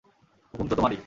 হুকুম 0.53 0.67
তো 0.69 0.75
তোমারই। 0.75 0.97